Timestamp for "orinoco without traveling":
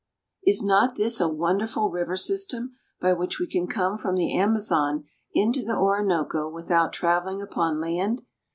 5.77-7.39